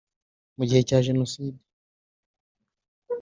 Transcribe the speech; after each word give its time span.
Mu 0.57 0.63
gihe 0.69 0.81
cya 0.89 0.97
Jenoside 1.07 1.59